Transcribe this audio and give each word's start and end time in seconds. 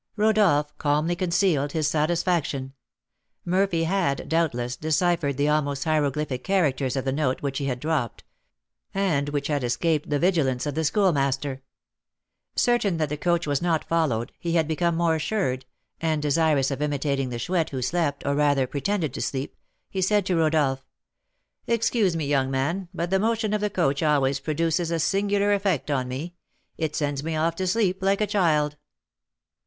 Rodolph 0.15 0.75
calmly 0.79 1.15
concealed 1.15 1.73
his 1.73 1.87
satisfaction; 1.87 2.73
Murphy 3.45 3.83
had, 3.83 4.27
doubtless, 4.27 4.75
deciphered 4.75 5.37
the 5.37 5.47
almost 5.49 5.83
hieroglyphic 5.83 6.43
characters 6.43 6.95
of 6.95 7.05
the 7.05 7.11
note 7.11 7.43
which 7.43 7.59
he 7.59 7.65
had 7.65 7.79
dropped, 7.79 8.23
and 8.95 9.29
which 9.29 9.45
had 9.45 9.63
escaped 9.63 10.09
the 10.09 10.17
vigilance 10.17 10.65
of 10.65 10.73
the 10.73 10.83
Schoolmaster. 10.83 11.61
Certain 12.55 12.97
that 12.97 13.09
the 13.09 13.15
coach 13.15 13.45
was 13.45 13.61
not 13.61 13.83
followed, 13.87 14.31
he 14.39 14.53
had 14.53 14.67
become 14.67 14.95
more 14.95 15.13
assured, 15.17 15.65
and 15.99 16.19
desirous 16.19 16.71
of 16.71 16.81
imitating 16.81 17.29
the 17.29 17.37
Chouette, 17.37 17.69
who 17.69 17.83
slept, 17.83 18.25
or 18.25 18.33
rather 18.33 18.65
pretended 18.65 19.13
to 19.13 19.21
sleep, 19.21 19.55
he 19.87 20.01
said 20.01 20.25
to 20.25 20.35
Rodolph: 20.35 20.83
"Excuse 21.67 22.15
me, 22.15 22.25
young 22.25 22.49
man, 22.49 22.89
but 22.91 23.11
the 23.11 23.19
motion 23.19 23.53
of 23.53 23.61
the 23.61 23.69
coach 23.69 24.01
always 24.01 24.39
produces 24.39 24.89
a 24.89 24.97
singular 24.97 25.53
effect 25.53 25.91
on 25.91 26.07
me, 26.07 26.33
it 26.75 26.95
sends 26.95 27.23
me 27.23 27.35
off 27.35 27.55
to 27.57 27.67
sleep 27.67 28.01
like 28.01 28.19
a 28.21 28.25
child." 28.25 28.77